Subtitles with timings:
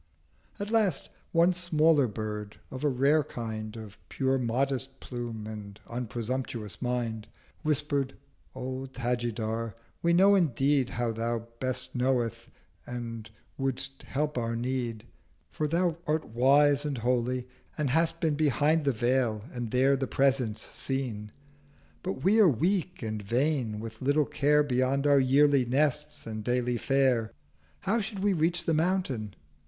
[0.59, 7.27] At last one smaller Bird, of a rare kind, Of modest Plume and unpresumptuous Mind,
[7.61, 8.15] Whisper'd
[8.55, 12.47] 'O Tajidar, we know indeed How Thou both knowest,
[12.87, 13.29] and
[13.59, 15.05] would'st help our Need;
[15.51, 17.47] For thou art wise and holy,
[17.77, 21.31] and hast been Behind the Veil, and there The Presence seen.
[22.01, 26.43] But we are weak and vain, with little care 550 Beyond our yearly Nests and
[26.43, 27.31] daily Fare—
[27.81, 29.35] How should we reach the Mountain?